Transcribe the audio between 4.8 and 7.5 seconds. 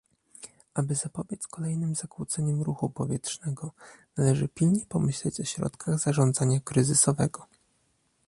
pomyśleć o środkach zarządzania kryzysowego